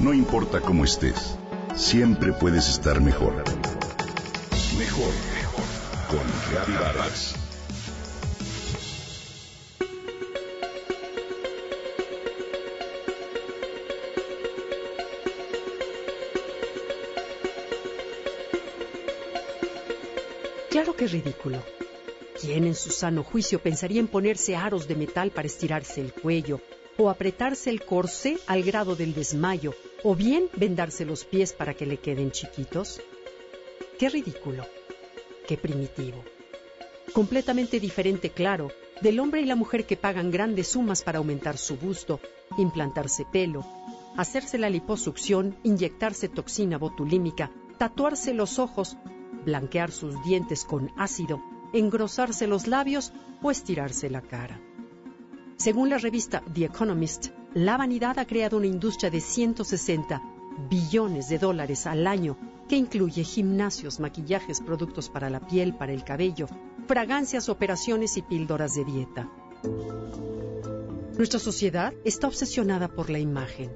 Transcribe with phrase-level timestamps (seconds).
[0.00, 1.36] No importa cómo estés,
[1.76, 3.34] siempre puedes estar mejor.
[4.78, 5.64] Mejor, mejor.
[6.08, 7.34] Con Vargas.
[20.70, 21.58] Claro que es ridículo.
[22.40, 26.62] ¿Quién en su sano juicio pensaría en ponerse aros de metal para estirarse el cuello,
[26.96, 31.86] o apretarse el corsé al grado del desmayo, o bien vendarse los pies para que
[31.86, 33.00] le queden chiquitos?
[33.98, 34.66] Qué ridículo,
[35.46, 36.24] qué primitivo.
[37.12, 41.76] Completamente diferente, claro, del hombre y la mujer que pagan grandes sumas para aumentar su
[41.76, 42.20] busto,
[42.56, 43.64] implantarse pelo,
[44.16, 48.96] hacerse la liposucción, inyectarse toxina botulímica, tatuarse los ojos,
[49.44, 51.42] blanquear sus dientes con ácido,
[51.72, 53.12] engrosarse los labios
[53.42, 54.60] o estirarse la cara.
[55.56, 60.22] Según la revista The Economist, la vanidad ha creado una industria de 160
[60.68, 62.36] billones de dólares al año
[62.68, 66.46] que incluye gimnasios, maquillajes, productos para la piel, para el cabello,
[66.86, 69.28] fragancias, operaciones y píldoras de dieta.
[71.16, 73.72] Nuestra sociedad está obsesionada por la imagen.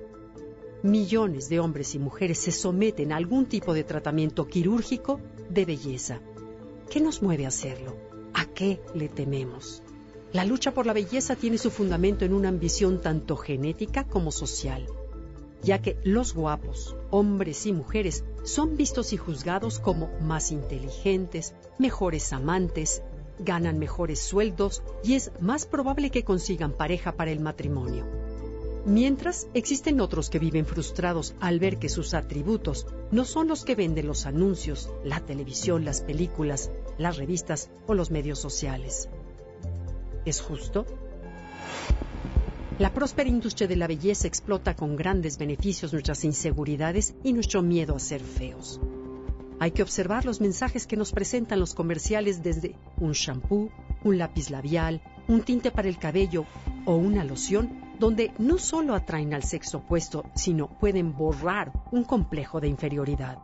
[0.82, 6.20] Millones de hombres y mujeres se someten a algún tipo de tratamiento quirúrgico de belleza.
[6.90, 7.96] ¿Qué nos mueve a hacerlo?
[8.34, 9.83] ¿A qué le tememos?
[10.34, 14.84] La lucha por la belleza tiene su fundamento en una ambición tanto genética como social,
[15.62, 22.32] ya que los guapos, hombres y mujeres, son vistos y juzgados como más inteligentes, mejores
[22.32, 23.00] amantes,
[23.38, 28.04] ganan mejores sueldos y es más probable que consigan pareja para el matrimonio.
[28.86, 33.76] Mientras, existen otros que viven frustrados al ver que sus atributos no son los que
[33.76, 39.08] venden los anuncios, la televisión, las películas, las revistas o los medios sociales.
[40.24, 40.86] ¿Es justo?
[42.78, 47.94] La próspera industria de la belleza explota con grandes beneficios nuestras inseguridades y nuestro miedo
[47.94, 48.80] a ser feos.
[49.60, 53.70] Hay que observar los mensajes que nos presentan los comerciales desde un shampoo,
[54.02, 56.46] un lápiz labial, un tinte para el cabello
[56.84, 62.60] o una loción donde no solo atraen al sexo opuesto, sino pueden borrar un complejo
[62.60, 63.38] de inferioridad.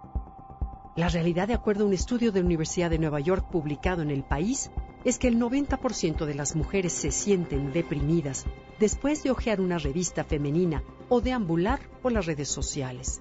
[0.96, 4.10] La realidad, de acuerdo a un estudio de la Universidad de Nueva York publicado en
[4.10, 4.70] El País,
[5.04, 8.44] es que el 90% de las mujeres se sienten deprimidas
[8.78, 13.20] después de hojear una revista femenina o deambular por las redes sociales.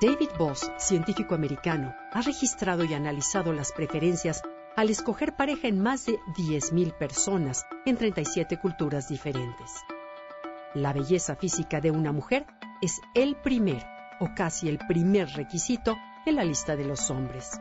[0.00, 4.42] David Boss, científico americano, ha registrado y analizado las preferencias
[4.76, 9.70] al escoger pareja en más de 10.000 personas en 37 culturas diferentes.
[10.74, 12.46] La belleza física de una mujer
[12.82, 13.86] es el primer
[14.20, 17.52] o casi el primer requisito en la lista de los hombres.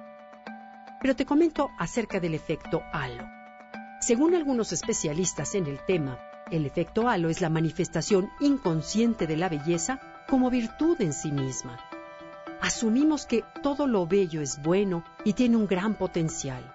[1.03, 3.25] Pero te comento acerca del efecto halo.
[3.99, 6.17] Según algunos especialistas en el tema,
[6.49, 9.99] el efecto halo es la manifestación inconsciente de la belleza
[10.29, 11.77] como virtud en sí misma.
[12.61, 16.73] Asumimos que todo lo bello es bueno y tiene un gran potencial.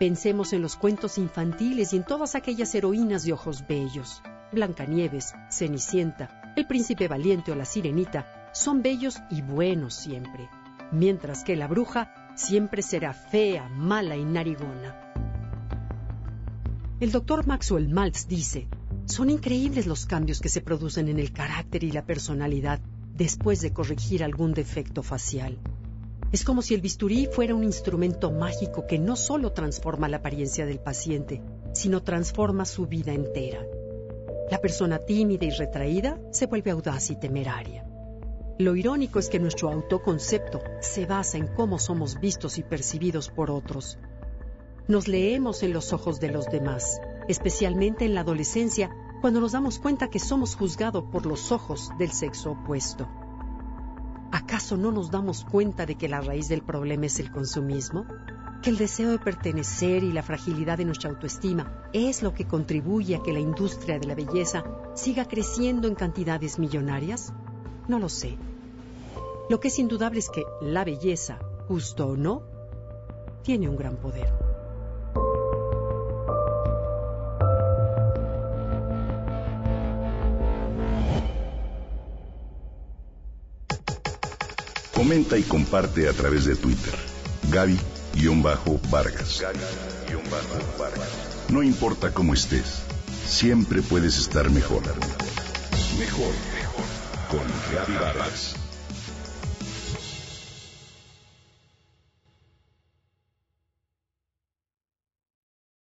[0.00, 4.20] Pensemos en los cuentos infantiles y en todas aquellas heroínas de ojos bellos.
[4.50, 10.50] Blancanieves, Cenicienta, el príncipe valiente o la sirenita son bellos y buenos siempre,
[10.90, 15.00] mientras que la bruja siempre será fea, mala y narigona.
[17.00, 18.68] El doctor Maxwell Maltz dice,
[19.06, 22.80] son increíbles los cambios que se producen en el carácter y la personalidad
[23.14, 25.58] después de corregir algún defecto facial.
[26.32, 30.66] Es como si el bisturí fuera un instrumento mágico que no solo transforma la apariencia
[30.66, 33.64] del paciente, sino transforma su vida entera.
[34.50, 37.86] La persona tímida y retraída se vuelve audaz y temeraria.
[38.56, 43.50] Lo irónico es que nuestro autoconcepto se basa en cómo somos vistos y percibidos por
[43.50, 43.98] otros.
[44.86, 49.80] Nos leemos en los ojos de los demás, especialmente en la adolescencia, cuando nos damos
[49.80, 53.08] cuenta que somos juzgados por los ojos del sexo opuesto.
[54.30, 58.06] ¿Acaso no nos damos cuenta de que la raíz del problema es el consumismo?
[58.62, 63.16] ¿Que el deseo de pertenecer y la fragilidad de nuestra autoestima es lo que contribuye
[63.16, 64.62] a que la industria de la belleza
[64.94, 67.32] siga creciendo en cantidades millonarias?
[67.86, 68.38] No lo sé.
[69.48, 71.38] Lo que es indudable es que la belleza,
[71.68, 72.42] justo o no,
[73.42, 74.32] tiene un gran poder.
[84.94, 86.94] Comenta y comparte a través de Twitter.
[87.50, 89.44] Gaby-Vargas.
[91.50, 92.80] No importa cómo estés,
[93.26, 94.82] siempre puedes estar mejor.
[95.98, 96.84] Mejor, mejor.
[97.28, 97.44] Con
[97.74, 98.63] Gaby Vargas.